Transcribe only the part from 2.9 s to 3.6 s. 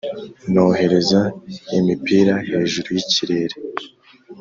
yikirere.